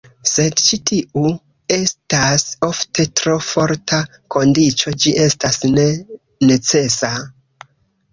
[0.29, 1.27] Sed ĉi tiu
[1.75, 3.99] estas ofte tro forta
[4.37, 5.85] kondiĉo, ĝi estas ne
[6.53, 7.13] "necesa".